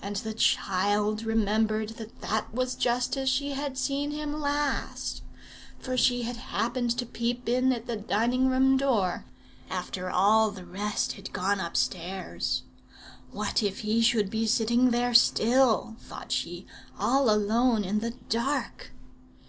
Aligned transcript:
And 0.00 0.14
the 0.14 0.32
child 0.32 1.24
remembered 1.24 1.88
that 1.98 2.20
that 2.20 2.54
was 2.54 2.76
just 2.76 3.16
as 3.16 3.28
she 3.28 3.50
had 3.50 3.76
seen 3.76 4.12
him 4.12 4.38
last; 4.40 5.22
for 5.80 5.96
she 5.96 6.22
had 6.22 6.36
happened 6.36 6.96
to 6.98 7.04
peep 7.04 7.48
in 7.48 7.72
at 7.72 7.88
the 7.88 7.96
dining 7.96 8.46
room 8.48 8.76
door 8.76 9.24
after 9.68 10.08
all 10.08 10.52
the 10.52 10.64
rest 10.64 11.14
had 11.14 11.32
gone 11.32 11.58
upstairs. 11.58 12.62
'What 13.32 13.60
if 13.60 13.80
he 13.80 14.02
should 14.02 14.30
be 14.30 14.46
sitting 14.46 14.92
there 14.92 15.14
still,' 15.14 15.96
thought 15.98 16.30
she, 16.30 16.64
'all 16.96 17.28
alone 17.28 17.82
in 17.82 17.98
the 17.98 18.12
dark!' 18.28 18.92